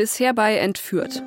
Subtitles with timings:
[0.00, 1.22] Bisher bei Entführt.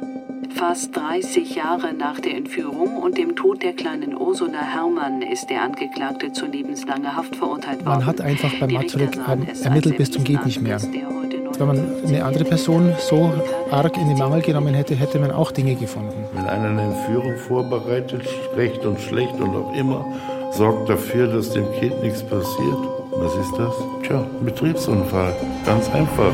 [0.56, 5.62] Fast 30 Jahre nach der Entführung und dem Tod der kleinen Ursula Herrmann ist der
[5.62, 8.00] Angeklagte zu lebenslanger Haft verurteilt worden.
[8.00, 9.16] Man hat einfach bei Mazurek
[9.64, 10.82] ermittelt bis zum geht nicht mehr.
[10.82, 13.32] Wenn man eine andere Person so
[13.70, 16.26] arg in den Mangel genommen hätte, hätte man auch Dinge gefunden.
[16.34, 18.24] Wenn einer eine Entführung vorbereitet,
[18.56, 20.04] recht und schlecht und auch immer,
[20.52, 22.80] sorgt dafür, dass dem Kind nichts passiert.
[23.12, 23.76] Was ist das?
[24.02, 25.36] Tja, ein Betriebsunfall.
[25.64, 26.34] Ganz einfach.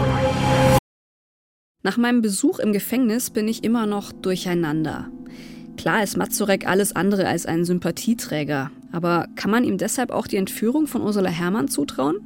[1.82, 5.08] Nach meinem Besuch im Gefängnis bin ich immer noch durcheinander.
[5.78, 10.36] Klar ist Mazurek alles andere als ein Sympathieträger, aber kann man ihm deshalb auch die
[10.36, 12.18] Entführung von Ursula Herrmann zutrauen?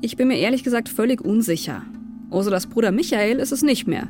[0.00, 1.82] Ich bin mir ehrlich gesagt völlig unsicher.
[2.30, 4.06] Ursulas Bruder Michael ist es nicht mehr.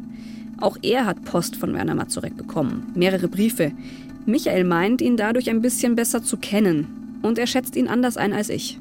[0.61, 3.73] Auch er hat Post von Werner Mazurek bekommen, mehrere Briefe.
[4.27, 7.21] Michael meint, ihn dadurch ein bisschen besser zu kennen.
[7.23, 8.79] Und er schätzt ihn anders ein als ich.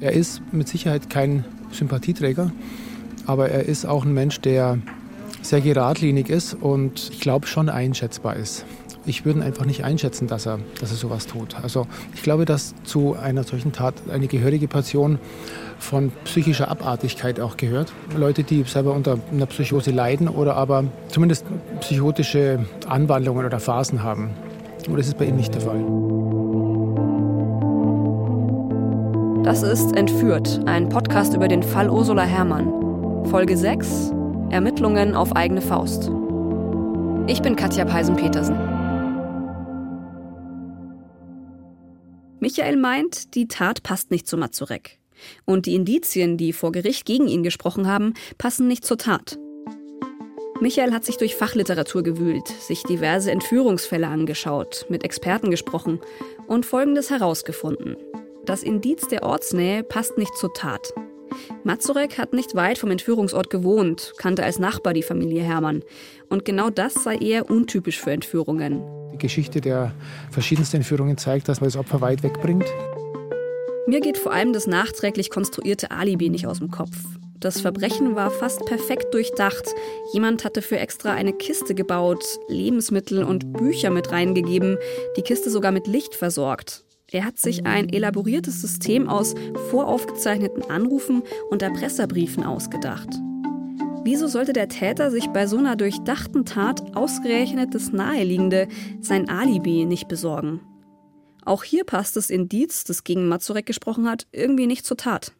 [0.00, 2.52] Er ist mit Sicherheit kein Sympathieträger,
[3.26, 4.78] aber er ist auch ein Mensch, der
[5.42, 8.64] sehr geradlinig ist und ich glaube schon einschätzbar ist.
[9.06, 11.56] Ich würde einfach nicht einschätzen, dass er, dass er sowas tut.
[11.62, 15.18] Also ich glaube, dass zu einer solchen Tat eine gehörige Portion
[15.78, 17.92] von psychischer Abartigkeit auch gehört.
[18.16, 21.46] Leute, die selber unter einer Psychose leiden oder aber zumindest
[21.80, 24.30] psychotische Anwandlungen oder Phasen haben.
[24.86, 25.82] Und das ist bei ihm nicht der Fall.
[29.42, 33.24] Das ist Entführt, ein Podcast über den Fall Ursula Herrmann.
[33.30, 34.12] Folge 6
[34.50, 36.10] Ermittlungen auf eigene Faust.
[37.28, 38.56] Ich bin Katja Peisen-Petersen.
[42.40, 44.98] Michael meint, die Tat passt nicht zu Mazurek.
[45.44, 49.38] Und die Indizien, die vor Gericht gegen ihn gesprochen haben, passen nicht zur Tat.
[50.60, 56.00] Michael hat sich durch Fachliteratur gewühlt, sich diverse Entführungsfälle angeschaut, mit Experten gesprochen
[56.48, 57.96] und Folgendes herausgefunden.
[58.46, 60.92] Das Indiz der Ortsnähe passt nicht zur Tat.
[61.64, 65.82] Mazurek hat nicht weit vom Entführungsort gewohnt, kannte als Nachbar die Familie Hermann.
[66.28, 68.82] Und genau das sei eher untypisch für Entführungen.
[69.12, 69.92] Die Geschichte der
[70.30, 72.66] verschiedensten Entführungen zeigt, dass man das Opfer weit wegbringt.
[73.86, 76.96] Mir geht vor allem das nachträglich konstruierte Alibi nicht aus dem Kopf.
[77.40, 79.74] Das Verbrechen war fast perfekt durchdacht.
[80.12, 84.76] Jemand hatte für extra eine Kiste gebaut, Lebensmittel und Bücher mit reingegeben,
[85.16, 86.84] die Kiste sogar mit Licht versorgt.
[87.12, 89.34] Er hat sich ein elaboriertes System aus
[89.70, 93.08] voraufgezeichneten Anrufen und Erpresserbriefen ausgedacht.
[94.04, 98.68] Wieso sollte der Täter sich bei so einer durchdachten Tat ausgerechnet das Naheliegende,
[99.00, 100.60] sein Alibi, nicht besorgen?
[101.44, 105.32] Auch hier passt das Indiz, das gegen Mazurek gesprochen hat, irgendwie nicht zur Tat.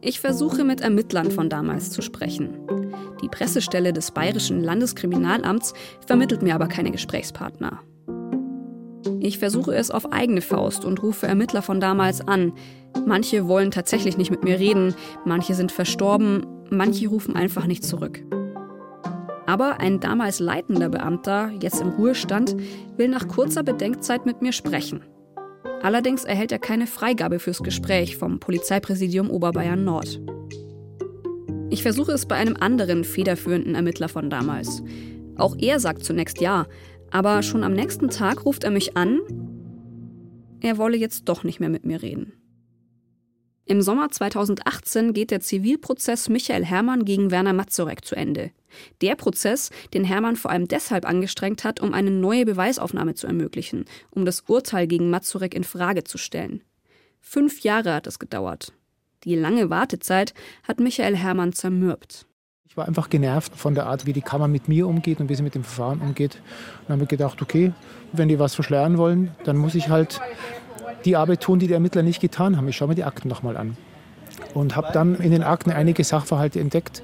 [0.00, 2.56] Ich versuche mit Ermittlern von damals zu sprechen.
[3.22, 5.74] Die Pressestelle des Bayerischen Landeskriminalamts
[6.06, 7.80] vermittelt mir aber keine Gesprächspartner.
[9.20, 12.52] Ich versuche es auf eigene Faust und rufe Ermittler von damals an.
[13.06, 18.22] Manche wollen tatsächlich nicht mit mir reden, manche sind verstorben, manche rufen einfach nicht zurück.
[19.46, 22.54] Aber ein damals leitender Beamter, jetzt im Ruhestand,
[22.96, 25.02] will nach kurzer Bedenkzeit mit mir sprechen.
[25.82, 30.20] Allerdings erhält er keine Freigabe fürs Gespräch vom Polizeipräsidium Oberbayern Nord.
[31.70, 34.82] Ich versuche es bei einem anderen federführenden Ermittler von damals.
[35.36, 36.66] Auch er sagt zunächst ja,
[37.10, 39.20] aber schon am nächsten Tag ruft er mich an,
[40.60, 42.32] er wolle jetzt doch nicht mehr mit mir reden.
[43.64, 48.50] Im Sommer 2018 geht der Zivilprozess Michael Hermann gegen Werner Mazurek zu Ende.
[49.02, 53.84] Der Prozess, den Hermann vor allem deshalb angestrengt hat, um eine neue Beweisaufnahme zu ermöglichen,
[54.10, 56.62] um das Urteil gegen Mazurek in Frage zu stellen.
[57.20, 58.72] Fünf Jahre hat es gedauert.
[59.24, 60.34] Die lange Wartezeit
[60.66, 62.26] hat Michael Hermann zermürbt.
[62.68, 65.34] Ich war einfach genervt von der Art, wie die Kammer mit mir umgeht und wie
[65.34, 66.40] sie mit dem Verfahren umgeht.
[66.82, 67.72] Und habe mir gedacht, okay,
[68.12, 70.20] wenn die was verschleiern wollen, dann muss ich halt
[71.04, 72.68] die Arbeit tun, die die Ermittler nicht getan haben.
[72.68, 73.76] Ich schaue mir die Akten nochmal an.
[74.54, 77.02] Und habe dann in den Akten einige Sachverhalte entdeckt.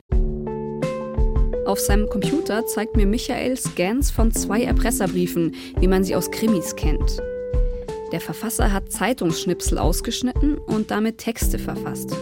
[1.67, 6.77] Auf seinem Computer zeigt mir Michael Scans von zwei Erpresserbriefen, wie man sie aus Krimis
[6.77, 7.23] kennt.
[8.13, 12.17] Der Verfasser hat Zeitungsschnipsel ausgeschnitten und damit Texte verfasst.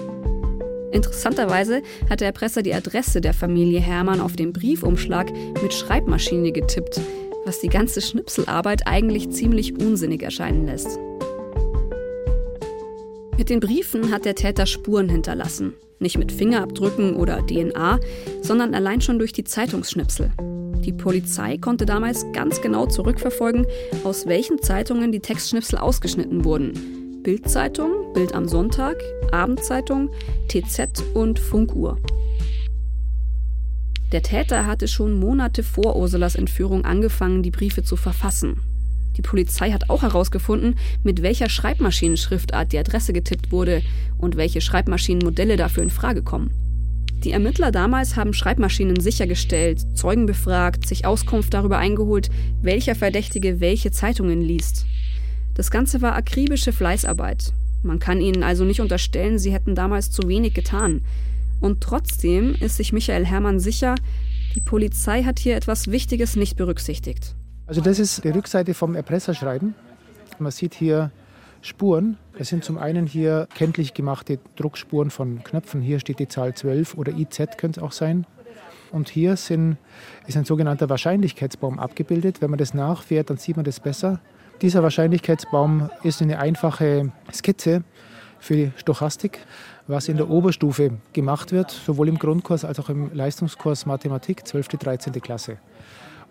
[0.92, 5.32] Interessanterweise hat der Erpresser die Adresse der Familie Hermann auf dem Briefumschlag
[5.62, 7.00] mit Schreibmaschine getippt,
[7.44, 10.98] was die ganze Schnipselarbeit eigentlich ziemlich unsinnig erscheinen lässt.
[13.38, 15.74] Mit den Briefen hat der Täter Spuren hinterlassen.
[15.98, 17.98] Nicht mit Fingerabdrücken oder DNA,
[18.42, 20.30] sondern allein schon durch die Zeitungsschnipsel.
[20.84, 23.66] Die Polizei konnte damals ganz genau zurückverfolgen,
[24.02, 27.22] aus welchen Zeitungen die Textschnipsel ausgeschnitten wurden.
[27.22, 28.96] Bildzeitung, Bild am Sonntag,
[29.30, 30.10] Abendzeitung,
[30.48, 31.98] TZ und Funkuhr.
[34.10, 38.60] Der Täter hatte schon Monate vor Ursulas Entführung angefangen, die Briefe zu verfassen.
[39.16, 40.74] Die Polizei hat auch herausgefunden,
[41.04, 43.82] mit welcher Schreibmaschinenschriftart die Adresse getippt wurde
[44.18, 46.50] und welche Schreibmaschinenmodelle dafür in Frage kommen.
[47.24, 52.30] Die Ermittler damals haben Schreibmaschinen sichergestellt, Zeugen befragt, sich Auskunft darüber eingeholt,
[52.60, 54.86] welcher Verdächtige welche Zeitungen liest.
[55.54, 57.52] Das Ganze war akribische Fleißarbeit.
[57.84, 61.02] Man kann ihnen also nicht unterstellen, sie hätten damals zu wenig getan.
[61.60, 63.94] Und trotzdem ist sich Michael Herrmann sicher,
[64.56, 67.36] die Polizei hat hier etwas Wichtiges nicht berücksichtigt.
[67.66, 69.74] Also das ist die Rückseite vom Erpresserschreiben.
[70.40, 71.12] Man sieht hier
[71.62, 72.18] Spuren.
[72.36, 75.80] Das sind zum einen hier kenntlich gemachte Druckspuren von Knöpfen.
[75.80, 78.26] Hier steht die Zahl 12 oder IZ könnte es auch sein.
[78.90, 79.78] Und hier sind,
[80.26, 82.42] ist ein sogenannter Wahrscheinlichkeitsbaum abgebildet.
[82.42, 84.20] Wenn man das nachfährt, dann sieht man das besser.
[84.60, 87.84] Dieser Wahrscheinlichkeitsbaum ist eine einfache Skizze
[88.38, 89.38] für die Stochastik,
[89.86, 94.68] was in der Oberstufe gemacht wird, sowohl im Grundkurs als auch im Leistungskurs Mathematik, 12.
[94.68, 95.12] 13.
[95.22, 95.58] Klasse.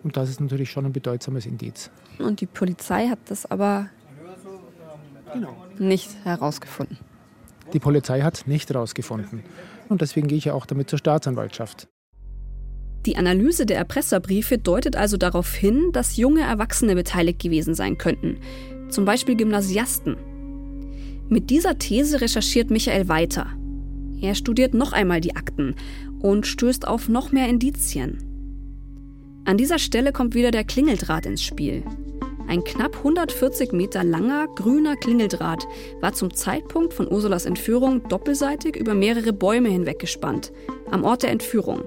[0.03, 1.89] Und das ist natürlich schon ein bedeutsames Indiz.
[2.19, 3.87] Und die Polizei hat das aber
[5.33, 5.55] Genau.
[5.79, 6.97] nicht herausgefunden.
[7.73, 9.43] Die Polizei hat nicht herausgefunden.
[9.89, 11.87] Und deswegen gehe ich ja auch damit zur Staatsanwaltschaft.
[13.05, 18.37] Die Analyse der Erpresserbriefe deutet also darauf hin, dass junge Erwachsene beteiligt gewesen sein könnten,
[18.89, 20.17] zum Beispiel Gymnasiasten.
[21.27, 23.47] Mit dieser These recherchiert Michael weiter.
[24.21, 25.75] Er studiert noch einmal die Akten
[26.19, 28.19] und stößt auf noch mehr Indizien.
[29.45, 31.83] An dieser Stelle kommt wieder der Klingeldraht ins Spiel.
[32.47, 35.67] Ein knapp 140 Meter langer, grüner Klingeldraht
[35.99, 40.51] war zum Zeitpunkt von Ursulas Entführung doppelseitig über mehrere Bäume hinweg gespannt,
[40.89, 41.83] am Ort der Entführung.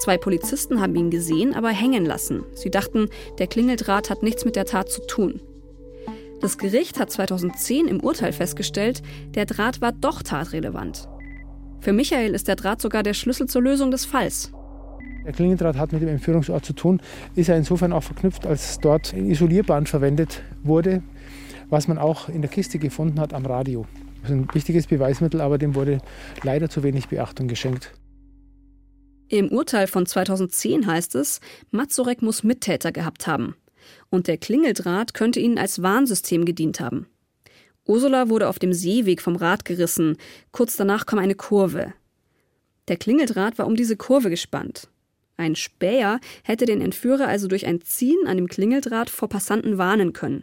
[0.00, 2.44] Zwei Polizisten haben ihn gesehen, aber hängen lassen.
[2.54, 5.40] Sie dachten, der Klingeldraht hat nichts mit der Tat zu tun.
[6.40, 9.02] Das Gericht hat 2010 im Urteil festgestellt,
[9.34, 11.08] der Draht war doch tatrelevant.
[11.80, 14.52] Für Michael ist der Draht sogar der Schlüssel zur Lösung des Falls.
[15.24, 17.00] Der Klingeldraht hat mit dem Entführungsort zu tun,
[17.34, 21.02] ist ja insofern auch verknüpft, als dort ein Isolierband verwendet wurde,
[21.68, 23.86] was man auch in der Kiste gefunden hat am Radio.
[24.22, 25.98] Das ist ein wichtiges Beweismittel, aber dem wurde
[26.42, 27.92] leider zu wenig Beachtung geschenkt.
[29.28, 33.54] Im Urteil von 2010 heißt es, Mazurek muss Mittäter gehabt haben.
[34.10, 37.06] Und der Klingeldraht könnte ihnen als Warnsystem gedient haben.
[37.86, 40.16] Ursula wurde auf dem Seeweg vom Rad gerissen.
[40.52, 41.92] Kurz danach kam eine Kurve.
[42.88, 44.88] Der Klingeldraht war um diese Kurve gespannt.
[45.38, 50.12] Ein Späher hätte den Entführer also durch ein Ziehen an dem Klingeldraht vor Passanten warnen
[50.12, 50.42] können.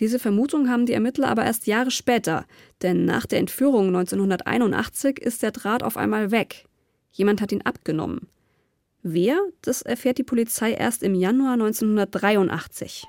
[0.00, 2.44] Diese Vermutung haben die Ermittler aber erst Jahre später,
[2.82, 6.66] denn nach der Entführung 1981 ist der Draht auf einmal weg.
[7.12, 8.26] Jemand hat ihn abgenommen.
[9.04, 9.38] Wer?
[9.62, 13.04] Das erfährt die Polizei erst im Januar 1983.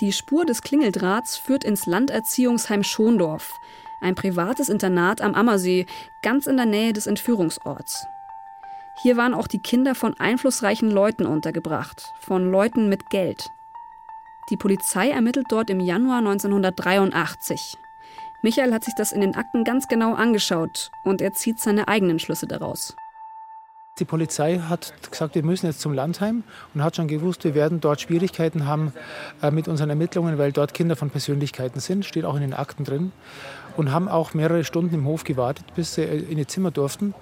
[0.00, 3.50] Die Spur des Klingeldrahts führt ins Landerziehungsheim Schondorf,
[4.00, 5.86] ein privates Internat am Ammersee,
[6.22, 8.06] ganz in der Nähe des Entführungsorts.
[9.02, 13.50] Hier waren auch die Kinder von einflussreichen Leuten untergebracht, von Leuten mit Geld.
[14.50, 17.78] Die Polizei ermittelt dort im Januar 1983.
[18.42, 22.18] Michael hat sich das in den Akten ganz genau angeschaut und er zieht seine eigenen
[22.18, 22.94] Schlüsse daraus.
[24.00, 26.42] Die Polizei hat gesagt, wir müssen jetzt zum Landheim
[26.74, 28.92] und hat schon gewusst, wir werden dort Schwierigkeiten haben
[29.40, 32.82] äh, mit unseren Ermittlungen, weil dort Kinder von Persönlichkeiten sind, steht auch in den Akten
[32.82, 33.12] drin.
[33.76, 37.14] Und haben auch mehrere Stunden im Hof gewartet, bis sie äh, in ihr Zimmer durften.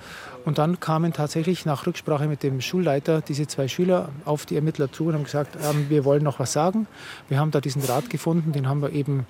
[0.46, 4.90] Und dann kamen tatsächlich nach Rücksprache mit dem Schulleiter diese zwei Schüler auf die Ermittler
[4.90, 6.86] zu und haben gesagt, ähm, wir wollen noch was sagen.
[7.28, 9.26] Wir haben da diesen Draht gefunden, den haben wir eben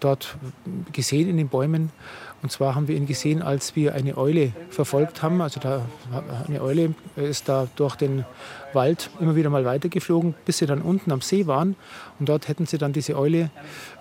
[0.00, 0.36] dort
[0.92, 1.92] gesehen in den Bäumen.
[2.42, 5.40] Und zwar haben wir ihn gesehen, als wir eine Eule verfolgt haben.
[5.40, 5.86] Also da,
[6.48, 8.24] eine Eule ist da durch den
[8.72, 11.76] Wald immer wieder mal weitergeflogen, bis sie dann unten am See waren.
[12.18, 13.50] Und dort hätten sie dann diese Eule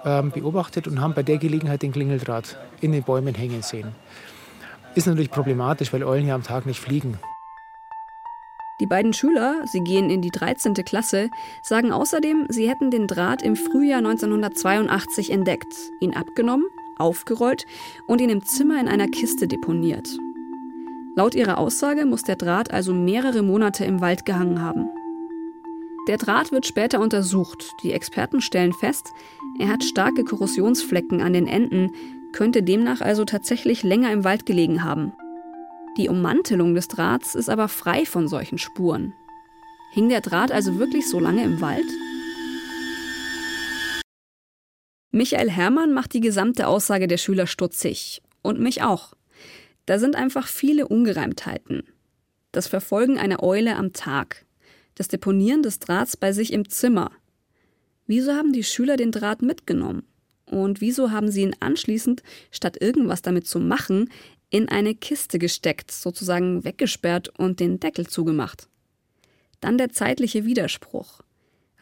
[0.03, 3.89] ähm, beobachtet und haben bei der Gelegenheit den Klingeldraht in den Bäumen hängen sehen.
[4.95, 7.19] Ist natürlich problematisch, weil Eulen ja am Tag nicht fliegen.
[8.81, 10.73] Die beiden Schüler, sie gehen in die 13.
[10.73, 11.29] Klasse,
[11.61, 16.65] sagen außerdem, sie hätten den Draht im Frühjahr 1982 entdeckt, ihn abgenommen,
[17.01, 17.65] aufgerollt
[18.07, 20.07] und ihn im Zimmer in einer Kiste deponiert.
[21.15, 24.89] Laut ihrer Aussage muss der Draht also mehrere Monate im Wald gehangen haben.
[26.07, 27.73] Der Draht wird später untersucht.
[27.83, 29.11] Die Experten stellen fest,
[29.59, 31.91] er hat starke Korrosionsflecken an den Enden,
[32.31, 35.11] könnte demnach also tatsächlich länger im Wald gelegen haben.
[35.97, 39.13] Die Ummantelung des Drahts ist aber frei von solchen Spuren.
[39.91, 41.85] Hing der Draht also wirklich so lange im Wald?
[45.11, 48.21] Michael Herrmann macht die gesamte Aussage der Schüler stutzig.
[48.41, 49.13] Und mich auch.
[49.85, 51.83] Da sind einfach viele Ungereimtheiten.
[52.51, 54.45] Das Verfolgen einer Eule am Tag.
[54.95, 57.11] Das Deponieren des Drahts bei sich im Zimmer.
[58.07, 60.03] Wieso haben die Schüler den Draht mitgenommen?
[60.45, 64.09] Und wieso haben sie ihn anschließend, statt irgendwas damit zu machen,
[64.49, 68.67] in eine Kiste gesteckt, sozusagen weggesperrt und den Deckel zugemacht?
[69.61, 71.21] Dann der zeitliche Widerspruch.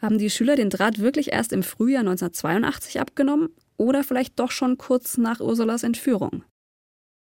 [0.00, 4.78] Haben die Schüler den Draht wirklich erst im Frühjahr 1982 abgenommen oder vielleicht doch schon
[4.78, 6.42] kurz nach Ursulas Entführung?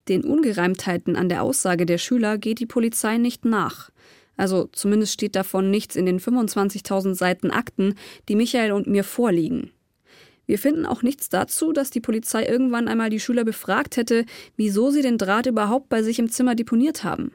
[0.09, 3.91] Den Ungereimtheiten an der Aussage der Schüler geht die Polizei nicht nach.
[4.37, 7.95] Also zumindest steht davon nichts in den 25.000 Seiten Akten,
[8.29, 9.71] die Michael und mir vorliegen.
[10.47, 14.25] Wir finden auch nichts dazu, dass die Polizei irgendwann einmal die Schüler befragt hätte,
[14.57, 17.33] wieso sie den Draht überhaupt bei sich im Zimmer deponiert haben.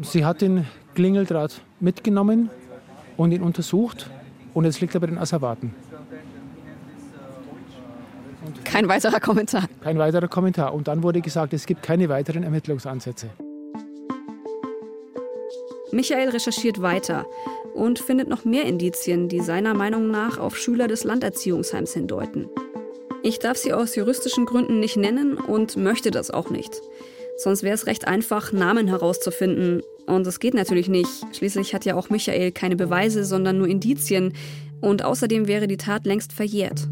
[0.00, 2.50] Sie hat den Klingeldraht mitgenommen
[3.16, 4.08] und ihn untersucht
[4.54, 5.74] und jetzt liegt er bei den Asservaten.
[8.64, 9.64] Kein weiterer Kommentar.
[9.82, 10.74] Kein weiterer Kommentar.
[10.74, 13.28] Und dann wurde gesagt, es gibt keine weiteren Ermittlungsansätze.
[15.90, 17.26] Michael recherchiert weiter
[17.74, 22.48] und findet noch mehr Indizien, die seiner Meinung nach auf Schüler des Landerziehungsheims hindeuten.
[23.22, 26.80] Ich darf sie aus juristischen Gründen nicht nennen und möchte das auch nicht.
[27.36, 29.82] Sonst wäre es recht einfach, Namen herauszufinden.
[30.08, 31.10] Und es geht natürlich nicht.
[31.36, 34.32] Schließlich hat ja auch Michael keine Beweise, sondern nur Indizien.
[34.80, 36.88] Und außerdem wäre die Tat längst verjährt.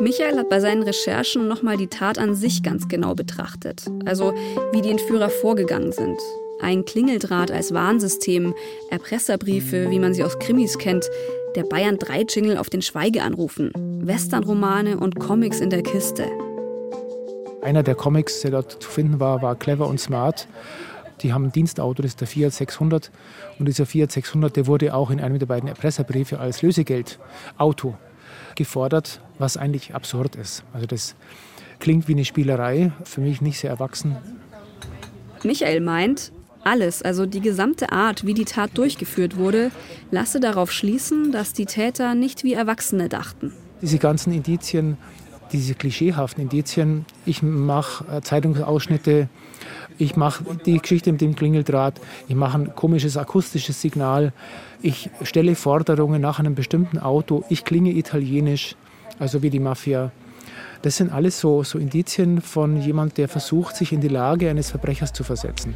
[0.00, 3.86] Michael hat bei seinen Recherchen nochmal die Tat an sich ganz genau betrachtet.
[4.04, 4.32] Also
[4.72, 6.18] wie die Entführer vorgegangen sind.
[6.60, 8.54] Ein Klingeldraht als Warnsystem,
[8.90, 11.08] Erpresserbriefe, wie man sie aus Krimis kennt,
[11.56, 13.72] der Bayern 3 Jingle auf den Schweigeanrufen,
[14.04, 16.26] Westernromane und Comics in der Kiste.
[17.62, 20.46] Einer der Comics, der dort zu finden war, war Clever und Smart.
[21.22, 23.10] Die haben ein Dienstauto, das ist der Fiat 600.
[23.58, 27.96] Und dieser Fiat 600, der wurde auch in einem der beiden Erpresserbriefe als Lösegeldauto
[28.54, 30.64] gefordert, was eigentlich absurd ist.
[30.72, 31.14] Also das
[31.78, 34.16] klingt wie eine Spielerei, für mich nicht sehr erwachsen.
[35.44, 36.32] Michael meint,
[36.64, 39.70] alles, also die gesamte Art, wie die Tat durchgeführt wurde,
[40.10, 43.52] lasse darauf schließen, dass die Täter nicht wie Erwachsene dachten.
[43.80, 44.98] Diese ganzen Indizien,
[45.52, 49.28] diese klischeehaften Indizien, ich mache äh, Zeitungsausschnitte,
[49.98, 54.32] ich mache die Geschichte mit dem Klingeldraht, ich mache ein komisches akustisches Signal,
[54.80, 58.76] ich stelle Forderungen nach einem bestimmten Auto, ich klinge italienisch,
[59.18, 60.12] also wie die Mafia.
[60.82, 64.70] Das sind alles so, so Indizien von jemand, der versucht, sich in die Lage eines
[64.70, 65.74] Verbrechers zu versetzen.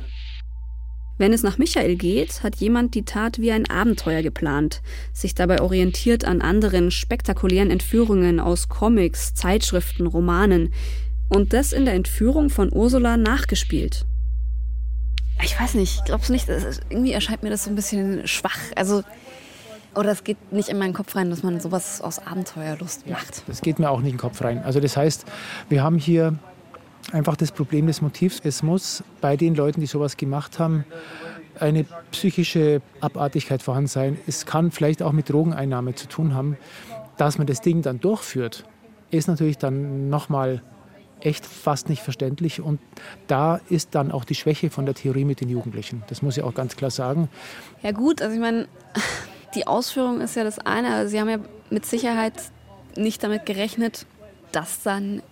[1.19, 4.81] Wenn es nach Michael geht, hat jemand die Tat wie ein Abenteuer geplant,
[5.12, 10.73] sich dabei orientiert an anderen spektakulären Entführungen aus Comics, Zeitschriften, Romanen
[11.29, 14.07] und das in der Entführung von Ursula nachgespielt.
[15.43, 18.59] Ich weiß nicht, glaubst du nicht, irgendwie erscheint mir das so ein bisschen schwach.
[18.77, 19.03] Also,
[19.95, 23.37] oder es geht nicht in meinen Kopf rein, dass man sowas aus Abenteuerlust macht.
[23.37, 24.62] Ja, das geht mir auch nicht in den Kopf rein.
[24.65, 25.25] Also das heißt,
[25.69, 26.39] wir haben hier
[27.12, 28.41] einfach das Problem des Motivs.
[28.45, 30.85] Es muss bei den Leuten, die sowas gemacht haben,
[31.59, 34.19] eine psychische Abartigkeit vorhanden sein.
[34.27, 36.57] Es kann vielleicht auch mit Drogeneinnahme zu tun haben.
[37.19, 38.65] Dass man das Ding dann durchführt,
[39.11, 40.62] ist natürlich dann nochmal
[41.25, 42.61] echt fast nicht verständlich.
[42.61, 42.81] Und
[43.26, 46.02] da ist dann auch die Schwäche von der Theorie mit den Jugendlichen.
[46.09, 47.29] Das muss ich auch ganz klar sagen.
[47.83, 48.69] Ja gut, also ich meine,
[49.55, 50.95] die Ausführung ist ja das eine.
[50.95, 51.38] Also Sie haben ja
[51.71, 52.35] mit Sicherheit
[52.97, 54.07] nicht damit gerechnet,
[54.52, 55.23] dass dann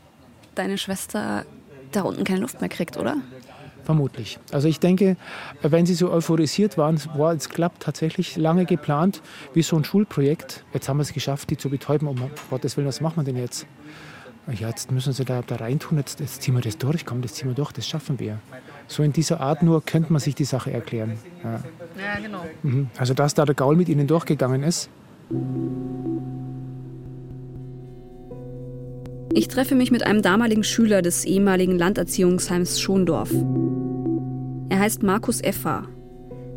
[0.54, 1.44] deine Schwester
[1.92, 3.16] da unten keine Luft mehr kriegt, oder?
[3.84, 4.38] Vermutlich.
[4.52, 5.16] Also ich denke,
[5.62, 9.20] wenn sie so euphorisiert waren, war es klappt tatsächlich lange geplant,
[9.52, 10.64] wie so ein Schulprojekt.
[10.72, 12.06] Jetzt haben wir es geschafft, die zu betäuben.
[12.06, 13.66] Um Gottes Willen, was machen wir denn jetzt?
[14.46, 17.34] Ja, jetzt müssen sie da, da reintun, jetzt, jetzt ziehen wir das durch, komm, das
[17.34, 18.40] ziehen wir durch, das schaffen wir.
[18.88, 21.18] So in dieser Art nur könnte man sich die Sache erklären.
[21.44, 22.44] Ja, ja genau.
[22.62, 22.88] Mhm.
[22.96, 24.90] Also dass da der Gaul mit ihnen durchgegangen ist.
[29.32, 33.30] Ich treffe mich mit einem damaligen Schüler des ehemaligen Landerziehungsheims Schondorf.
[34.70, 35.84] Er heißt Markus Effa.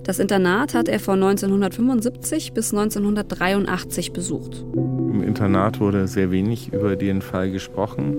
[0.04, 4.66] Das Internat hat er von 1975 bis 1983 besucht.
[4.76, 8.18] Im Internat wurde sehr wenig über den Fall gesprochen.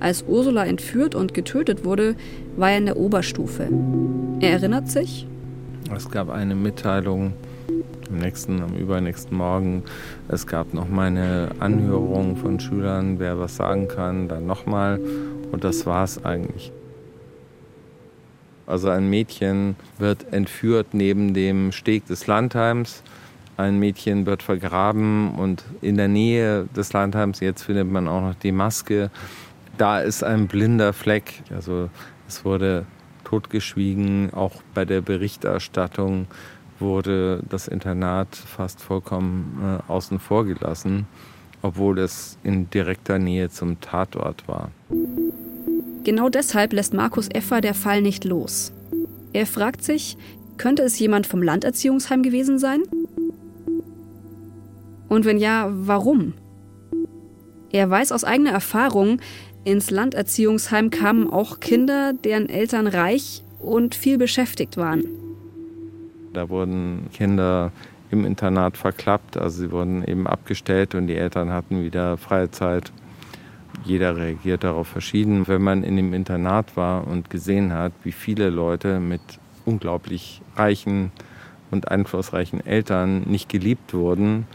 [0.00, 2.16] Als Ursula entführt und getötet wurde,
[2.56, 3.68] war er in der Oberstufe.
[4.40, 5.26] Er erinnert sich?
[5.94, 7.32] Es gab eine Mitteilung
[8.10, 9.84] am nächsten, am übernächsten Morgen.
[10.28, 14.98] Es gab noch mal eine Anhörung von Schülern, wer was sagen kann, dann nochmal.
[15.52, 16.72] Und das war es eigentlich.
[18.68, 23.02] Also ein Mädchen wird entführt neben dem Steg des Landheims.
[23.56, 28.34] Ein Mädchen wird vergraben und in der Nähe des Landheims, jetzt findet man auch noch
[28.34, 29.10] die Maske.
[29.78, 31.42] Da ist ein blinder Fleck.
[31.50, 31.88] Also
[32.28, 32.84] es wurde
[33.24, 36.26] totgeschwiegen, auch bei der Berichterstattung
[36.78, 41.06] wurde das Internat fast vollkommen äh, außen vor gelassen,
[41.62, 44.70] obwohl es in direkter Nähe zum Tatort war.
[46.08, 48.72] Genau deshalb lässt Markus Effer der Fall nicht los.
[49.34, 50.16] Er fragt sich,
[50.56, 52.80] könnte es jemand vom Landerziehungsheim gewesen sein?
[55.10, 56.32] Und wenn ja, warum?
[57.70, 59.20] Er weiß aus eigener Erfahrung,
[59.64, 65.04] ins Landerziehungsheim kamen auch Kinder, deren Eltern reich und viel beschäftigt waren.
[66.32, 67.70] Da wurden Kinder
[68.10, 72.92] im Internat verklappt, also sie wurden eben abgestellt und die Eltern hatten wieder freie Zeit.
[73.84, 75.48] Jeder reagiert darauf verschieden.
[75.48, 79.20] Wenn man in dem Internat war und gesehen hat, wie viele Leute mit
[79.64, 81.12] unglaublich reichen
[81.70, 84.46] und einflussreichen Eltern nicht geliebt wurden,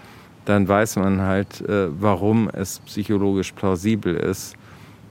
[0.45, 4.55] dann weiß man halt, äh, warum es psychologisch plausibel ist,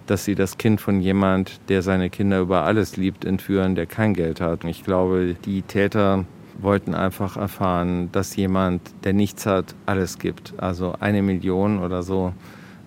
[0.07, 4.15] dass sie das Kind von jemand, der seine Kinder über alles liebt, entführen, der kein
[4.15, 4.65] Geld hat.
[4.65, 6.25] Ich glaube, die Täter
[6.61, 10.55] wollten einfach erfahren, dass jemand, der nichts hat, alles gibt.
[10.59, 12.35] Also eine Million oder so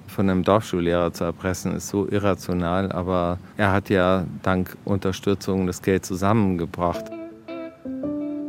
[0.08, 2.92] von einem Dorfschullehrer zu erpressen, ist so irrational.
[2.92, 7.06] Aber er hat ja dank Unterstützung das Geld zusammengebracht.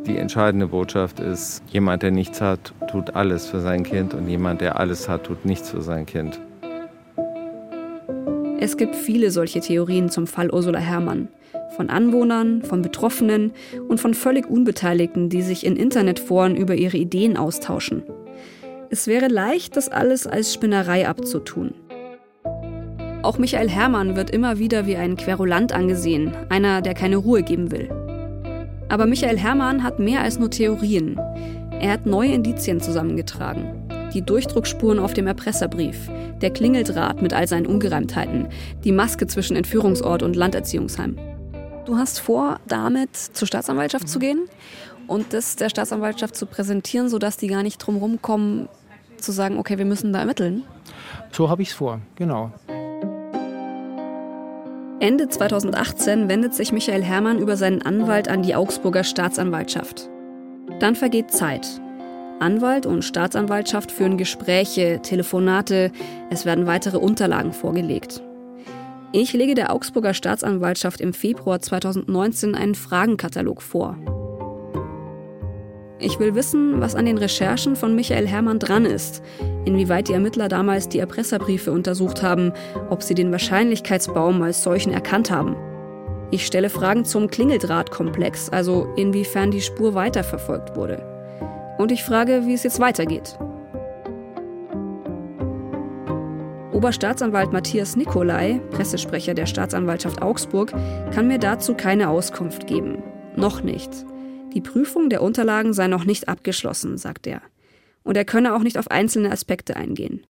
[0.07, 4.61] Die entscheidende Botschaft ist, jemand, der nichts hat, tut alles für sein Kind und jemand,
[4.61, 6.41] der alles hat, tut nichts für sein Kind.
[8.59, 11.29] Es gibt viele solche Theorien zum Fall Ursula Herrmann.
[11.77, 13.53] Von Anwohnern, von Betroffenen
[13.89, 18.03] und von völlig Unbeteiligten, die sich in Internetforen über ihre Ideen austauschen.
[18.89, 21.75] Es wäre leicht, das alles als Spinnerei abzutun.
[23.23, 27.73] Auch Michael Herrmann wird immer wieder wie ein Querulant angesehen, einer, der keine Ruhe geben
[27.73, 27.91] will.
[28.89, 31.19] Aber Michael Herrmann hat mehr als nur Theorien.
[31.81, 33.89] Er hat neue Indizien zusammengetragen.
[34.15, 36.09] Die Durchdruckspuren auf dem Erpresserbrief,
[36.41, 38.47] der Klingeldraht mit all seinen Ungereimtheiten,
[38.85, 41.17] die Maske zwischen Entführungsort und Landerziehungsheim.
[41.87, 44.49] Du hast vor, damit zur Staatsanwaltschaft zu gehen
[45.07, 48.69] und das der Staatsanwaltschaft zu präsentieren, sodass die gar nicht drum rumkommen,
[49.19, 50.65] zu sagen, okay, wir müssen da ermitteln?
[51.33, 52.53] So habe ich es vor, genau.
[54.99, 60.09] Ende 2018 wendet sich Michael Herrmann über seinen Anwalt an die Augsburger Staatsanwaltschaft.
[60.81, 61.67] Dann vergeht Zeit.
[62.41, 65.91] Anwalt und Staatsanwaltschaft führen Gespräche, Telefonate,
[66.31, 68.23] es werden weitere Unterlagen vorgelegt.
[69.13, 73.97] Ich lege der Augsburger Staatsanwaltschaft im Februar 2019 einen Fragenkatalog vor.
[75.99, 79.23] Ich will wissen, was an den Recherchen von Michael Herrmann dran ist,
[79.65, 82.53] inwieweit die Ermittler damals die Erpresserbriefe untersucht haben,
[82.91, 85.57] ob sie den Wahrscheinlichkeitsbaum als solchen erkannt haben.
[86.31, 91.03] Ich stelle Fragen zum Klingeldrahtkomplex, also inwiefern die Spur weiterverfolgt wurde.
[91.79, 93.39] Und ich frage, wie es jetzt weitergeht.
[96.73, 100.75] Oberstaatsanwalt Matthias Nicolai, Pressesprecher der Staatsanwaltschaft Augsburg,
[101.15, 103.03] kann mir dazu keine Auskunft geben.
[103.35, 104.05] Noch nicht.
[104.57, 107.43] Die Prüfung der Unterlagen sei noch nicht abgeschlossen, sagt er.
[108.05, 110.25] Und er könne auch nicht auf einzelne Aspekte eingehen.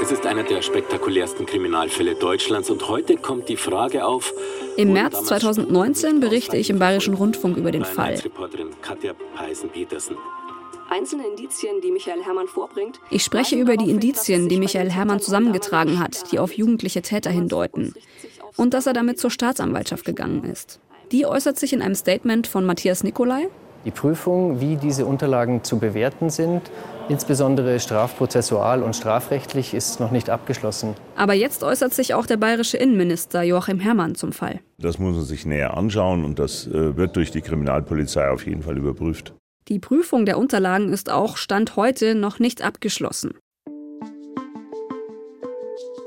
[0.00, 4.32] Es ist einer der spektakulärsten Kriminalfälle Deutschlands und heute kommt die Frage auf.
[4.76, 8.22] Im März 2019 berichte ich im Bayerischen Rundfunk über den Fall.
[10.88, 13.00] Einzelne Indizien, die Michael Herrmann vorbringt.
[13.10, 17.92] Ich spreche über die Indizien, die Michael Herrmann zusammengetragen hat, die auf jugendliche Täter hindeuten.
[18.56, 20.78] Und dass er damit zur Staatsanwaltschaft gegangen ist.
[21.12, 23.48] Die äußert sich in einem Statement von Matthias Nicolai.
[23.84, 26.70] Die Prüfung, wie diese Unterlagen zu bewerten sind,
[27.08, 30.94] insbesondere strafprozessual und strafrechtlich, ist noch nicht abgeschlossen.
[31.16, 34.60] Aber jetzt äußert sich auch der bayerische Innenminister Joachim Herrmann zum Fall.
[34.78, 38.62] Das muss man sich näher anschauen und das äh, wird durch die Kriminalpolizei auf jeden
[38.62, 39.34] Fall überprüft.
[39.68, 43.34] Die Prüfung der Unterlagen ist auch Stand heute noch nicht abgeschlossen.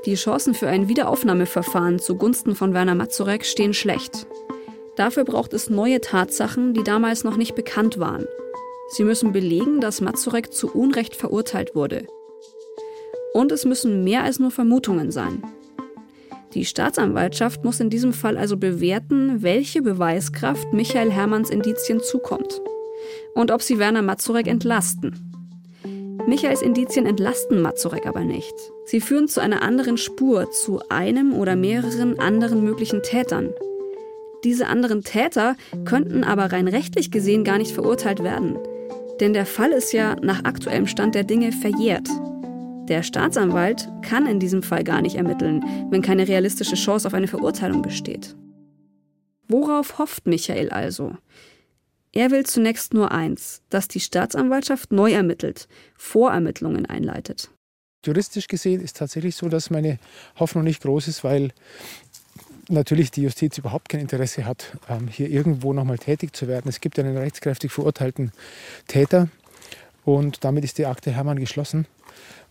[0.06, 4.26] Die Chancen für ein Wiederaufnahmeverfahren zugunsten von Werner Mazurek stehen schlecht.
[4.96, 8.26] Dafür braucht es neue Tatsachen, die damals noch nicht bekannt waren.
[8.88, 12.06] Sie müssen belegen, dass Mazurek zu Unrecht verurteilt wurde.
[13.32, 15.42] Und es müssen mehr als nur Vermutungen sein.
[16.52, 22.60] Die Staatsanwaltschaft muss in diesem Fall also bewerten, welche Beweiskraft Michael Hermanns Indizien zukommt
[23.34, 25.32] und ob sie Werner Mazurek entlasten.
[26.28, 28.54] Michaels Indizien entlasten Mazurek aber nicht.
[28.86, 33.50] Sie führen zu einer anderen Spur, zu einem oder mehreren anderen möglichen Tätern,
[34.44, 38.58] diese anderen Täter könnten aber rein rechtlich gesehen gar nicht verurteilt werden.
[39.20, 42.08] Denn der Fall ist ja nach aktuellem Stand der Dinge verjährt.
[42.88, 47.28] Der Staatsanwalt kann in diesem Fall gar nicht ermitteln, wenn keine realistische Chance auf eine
[47.28, 48.36] Verurteilung besteht.
[49.48, 51.16] Worauf hofft Michael also?
[52.12, 57.50] Er will zunächst nur eins, dass die Staatsanwaltschaft neu ermittelt, Vorermittlungen einleitet.
[58.04, 59.98] Juristisch gesehen ist tatsächlich so, dass meine
[60.38, 61.52] Hoffnung nicht groß ist, weil
[62.68, 66.68] natürlich die Justiz überhaupt kein Interesse hat, ähm, hier irgendwo nochmal tätig zu werden.
[66.68, 68.32] Es gibt einen rechtskräftig verurteilten
[68.86, 69.28] Täter
[70.04, 71.86] und damit ist die Akte Hermann geschlossen.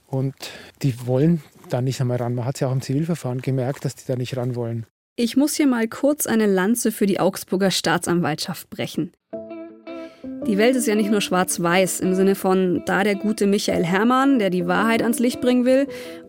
[0.07, 0.35] Und
[0.83, 2.35] die wollen da nicht einmal ran.
[2.35, 4.85] Man hat es ja auch im Zivilverfahren gemerkt, dass die da nicht ran wollen.
[5.15, 9.11] Ich muss hier mal kurz eine Lanze für die Augsburger Staatsanwaltschaft brechen.
[10.47, 14.39] Die Welt ist ja nicht nur schwarz-weiß im Sinne von da der gute Michael Hermann,
[14.39, 15.87] der die Wahrheit ans Licht bringen will,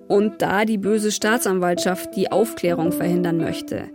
[0.09, 3.90] und da die böse Staatsanwaltschaft die Aufklärung verhindern möchte.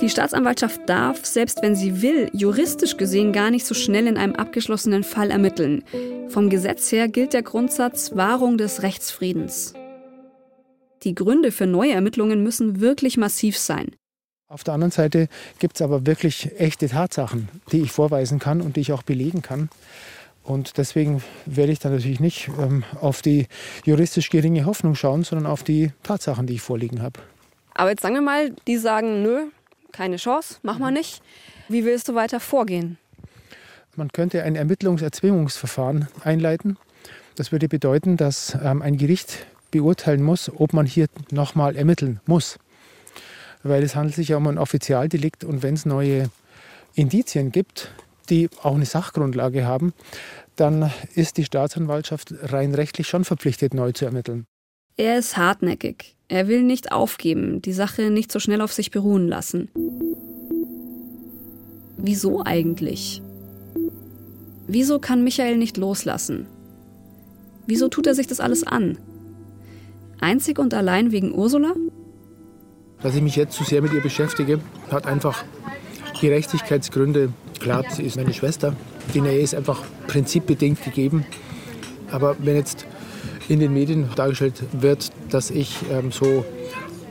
[0.00, 4.34] Die Staatsanwaltschaft darf, selbst wenn sie will, juristisch gesehen gar nicht so schnell in einem
[4.34, 5.82] abgeschlossenen Fall ermitteln.
[6.28, 9.74] Vom Gesetz her gilt der Grundsatz Wahrung des Rechtsfriedens.
[11.02, 13.96] Die Gründe für neue Ermittlungen müssen wirklich massiv sein.
[14.46, 18.76] Auf der anderen Seite gibt es aber wirklich echte Tatsachen, die ich vorweisen kann und
[18.76, 19.68] die ich auch belegen kann.
[20.48, 23.48] Und deswegen werde ich dann natürlich nicht ähm, auf die
[23.84, 27.20] juristisch geringe Hoffnung schauen, sondern auf die Tatsachen, die ich vorliegen habe.
[27.74, 29.48] Aber jetzt sagen wir mal, die sagen, nö,
[29.92, 31.20] keine Chance, mach mal nicht.
[31.68, 32.96] Wie willst du weiter vorgehen?
[33.94, 36.78] Man könnte ein Ermittlungserzwingungsverfahren einleiten.
[37.34, 42.58] Das würde bedeuten, dass ähm, ein Gericht beurteilen muss, ob man hier nochmal ermitteln muss.
[43.62, 46.30] Weil es handelt sich ja um ein Offizialdelikt und wenn es neue
[46.94, 47.92] Indizien gibt,
[48.30, 49.92] die auch eine Sachgrundlage haben,
[50.56, 54.46] dann ist die Staatsanwaltschaft rein rechtlich schon verpflichtet, neu zu ermitteln.
[54.96, 56.16] Er ist hartnäckig.
[56.28, 59.70] Er will nicht aufgeben, die Sache nicht so schnell auf sich beruhen lassen.
[61.96, 63.22] Wieso eigentlich?
[64.66, 66.46] Wieso kann Michael nicht loslassen?
[67.66, 68.98] Wieso tut er sich das alles an?
[70.20, 71.74] Einzig und allein wegen Ursula?
[73.00, 74.60] Dass ich mich jetzt zu sehr mit ihr beschäftige,
[74.90, 75.44] hat einfach
[76.20, 77.32] Gerechtigkeitsgründe.
[77.60, 78.74] Klar, sie ist meine Schwester.
[79.14, 81.24] Die Nähe ist einfach prinzipbedingt gegeben.
[82.10, 82.86] Aber wenn jetzt
[83.48, 86.44] in den Medien dargestellt wird, dass ich ähm, so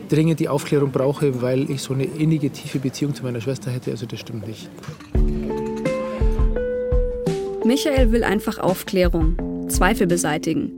[0.09, 3.91] dringend die Aufklärung brauche, weil ich so eine innige, tiefe Beziehung zu meiner Schwester hätte,
[3.91, 4.69] also das stimmt nicht.
[7.65, 10.77] Michael will einfach Aufklärung, Zweifel beseitigen.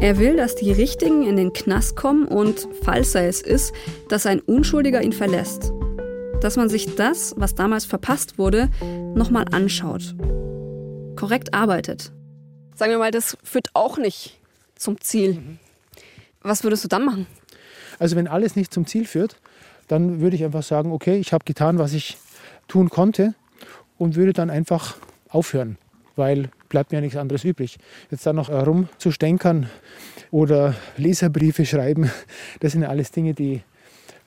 [0.00, 3.72] Er will, dass die Richtigen in den Knast kommen und, falls er es ist,
[4.08, 5.72] dass ein Unschuldiger ihn verlässt
[6.40, 8.70] dass man sich das, was damals verpasst wurde,
[9.14, 10.14] nochmal anschaut.
[11.16, 12.12] Korrekt arbeitet.
[12.74, 14.38] Sagen wir mal, das führt auch nicht
[14.74, 15.58] zum Ziel.
[16.42, 17.26] Was würdest du dann machen?
[17.98, 19.36] Also wenn alles nicht zum Ziel führt,
[19.88, 22.16] dann würde ich einfach sagen, okay, ich habe getan, was ich
[22.68, 23.34] tun konnte
[23.98, 24.96] und würde dann einfach
[25.28, 25.76] aufhören,
[26.16, 27.76] weil bleibt mir ja nichts anderes übrig.
[28.10, 29.68] Jetzt dann noch herumzustänkern
[30.30, 32.10] oder Leserbriefe schreiben,
[32.60, 33.62] das sind ja alles Dinge, die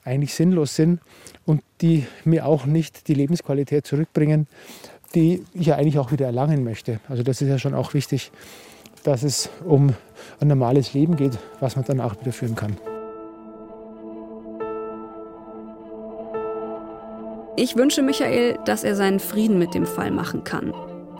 [0.06, 1.00] eigentlich sinnlos sind
[1.46, 4.48] und die mir auch nicht die Lebensqualität zurückbringen,
[5.16, 7.00] die ich ja eigentlich auch wieder erlangen möchte.
[7.08, 8.32] Also das ist ja schon auch wichtig,
[9.04, 9.94] dass es um
[10.40, 12.78] ein normales Leben geht, was man danach wieder führen kann.
[17.56, 20.74] Ich wünsche Michael, dass er seinen Frieden mit dem Fall machen kann.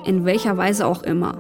[0.06, 1.38] In welcher Weise auch immer.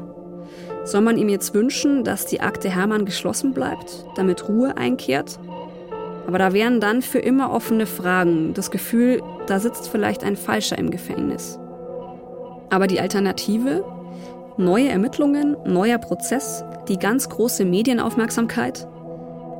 [0.85, 5.39] Soll man ihm jetzt wünschen, dass die Akte Hermann geschlossen bleibt, damit Ruhe einkehrt?
[6.27, 10.77] Aber da wären dann für immer offene Fragen, das Gefühl, da sitzt vielleicht ein Falscher
[10.77, 11.59] im Gefängnis.
[12.69, 13.83] Aber die Alternative?
[14.57, 18.87] Neue Ermittlungen, neuer Prozess, die ganz große Medienaufmerksamkeit?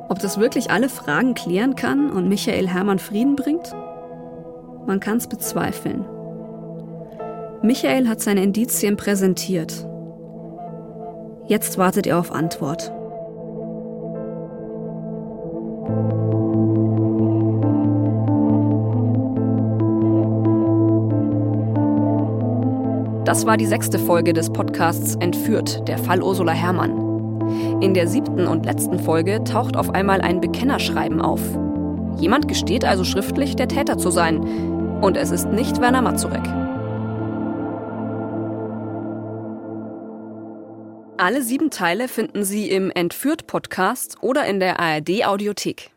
[0.08, 3.74] Ob das wirklich alle Fragen klären kann und Michael Hermann Frieden bringt?
[4.86, 6.04] Man kann es bezweifeln.
[7.62, 9.86] Michael hat seine Indizien präsentiert.
[11.46, 12.92] Jetzt wartet er auf Antwort.
[23.24, 27.80] Das war die sechste Folge des Podcasts Entführt, der Fall Ursula Herrmann.
[27.80, 31.40] In der siebten und letzten Folge taucht auf einmal ein Bekennerschreiben auf.
[32.18, 34.42] Jemand gesteht also schriftlich, der Täter zu sein.
[35.00, 36.46] Und es ist nicht Werner Mazurek.
[41.16, 45.93] Alle sieben Teile finden Sie im Entführt-Podcast oder in der ARD-Audiothek.